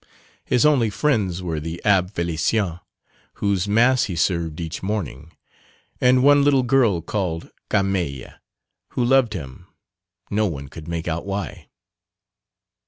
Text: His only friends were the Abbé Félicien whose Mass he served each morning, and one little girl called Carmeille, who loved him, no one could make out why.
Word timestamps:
His 0.43 0.65
only 0.65 0.89
friends 0.89 1.43
were 1.43 1.59
the 1.59 1.79
Abbé 1.85 2.11
Félicien 2.11 2.79
whose 3.33 3.67
Mass 3.67 4.05
he 4.05 4.15
served 4.15 4.59
each 4.59 4.81
morning, 4.81 5.31
and 6.01 6.23
one 6.23 6.43
little 6.43 6.63
girl 6.63 7.01
called 7.03 7.51
Carmeille, 7.69 8.33
who 8.93 9.05
loved 9.05 9.33
him, 9.33 9.67
no 10.31 10.47
one 10.47 10.69
could 10.69 10.87
make 10.87 11.07
out 11.07 11.27
why. 11.27 11.67